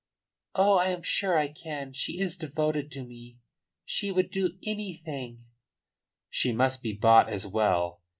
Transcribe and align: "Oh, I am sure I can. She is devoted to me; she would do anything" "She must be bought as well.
"Oh, 0.55 0.77
I 0.79 0.87
am 0.89 1.03
sure 1.03 1.37
I 1.37 1.47
can. 1.47 1.93
She 1.93 2.19
is 2.19 2.35
devoted 2.35 2.91
to 2.93 3.03
me; 3.03 3.37
she 3.85 4.09
would 4.11 4.31
do 4.31 4.57
anything" 4.65 5.45
"She 6.31 6.51
must 6.51 6.81
be 6.81 6.93
bought 6.93 7.29
as 7.31 7.45
well. 7.45 8.01